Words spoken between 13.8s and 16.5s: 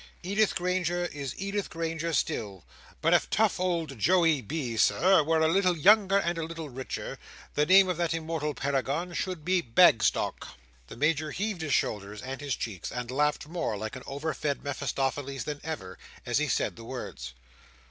an over fed Mephistopheles than ever, as he